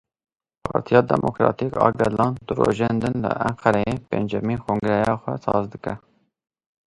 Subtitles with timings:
[0.67, 5.93] Partiya Demokratîk a Gelan du rojên din li Enqereyê pêncemîn kongreya xwe saz dike.